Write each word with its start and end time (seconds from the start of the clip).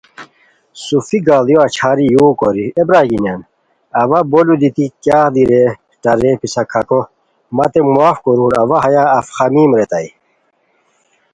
صوفی 0.85 1.19
گاڑیو 1.27 1.59
اچھاری 1.65 2.05
یُو 2.13 2.25
کوری 2.39 2.65
"ایے 2.75 2.83
برارگینیان 2.89 3.41
اوا 4.01 4.19
بولو 4.31 4.53
دیتی 4.61 4.85
کیاغ 5.03 5.27
دی 5.35 5.43
ریئے 5.49 5.67
ٹارےپیسہ 6.01 6.63
کھاکو. 6.71 7.01
متین 7.57 7.85
معاف 7.95 8.17
کورور 8.25 8.53
اوا 8.61 8.77
ہیا 8.85 9.03
اف 9.17 9.27
خامیم" 9.35 9.71
ریتائے 9.79 10.09